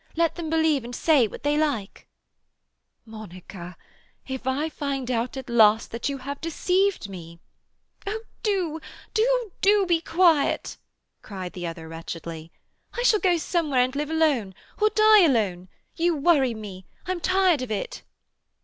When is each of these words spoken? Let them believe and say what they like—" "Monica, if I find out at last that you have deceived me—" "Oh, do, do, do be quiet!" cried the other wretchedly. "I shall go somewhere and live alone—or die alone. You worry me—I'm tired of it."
Let 0.15 0.33
them 0.33 0.49
believe 0.49 0.83
and 0.83 0.95
say 0.95 1.27
what 1.27 1.43
they 1.43 1.55
like—" 1.59 2.07
"Monica, 3.05 3.77
if 4.27 4.47
I 4.47 4.67
find 4.67 5.11
out 5.11 5.37
at 5.37 5.47
last 5.47 5.91
that 5.91 6.09
you 6.09 6.17
have 6.17 6.41
deceived 6.41 7.07
me—" 7.07 7.39
"Oh, 8.07 8.21
do, 8.41 8.79
do, 9.13 9.51
do 9.61 9.85
be 9.85 10.01
quiet!" 10.01 10.77
cried 11.21 11.53
the 11.53 11.67
other 11.67 11.87
wretchedly. 11.87 12.51
"I 12.93 13.03
shall 13.03 13.19
go 13.19 13.37
somewhere 13.37 13.81
and 13.83 13.95
live 13.95 14.09
alone—or 14.09 14.89
die 14.89 15.23
alone. 15.23 15.69
You 15.95 16.15
worry 16.17 16.55
me—I'm 16.55 17.19
tired 17.19 17.61
of 17.61 17.69
it." 17.69 18.01